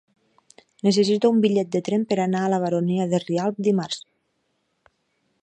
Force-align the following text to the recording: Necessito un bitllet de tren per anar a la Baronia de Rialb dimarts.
Necessito 0.87 1.29
un 1.33 1.43
bitllet 1.43 1.69
de 1.75 1.81
tren 1.89 2.07
per 2.13 2.17
anar 2.25 2.41
a 2.47 2.49
la 2.55 2.61
Baronia 2.65 3.07
de 3.13 3.21
Rialb 3.27 3.61
dimarts. 3.69 4.03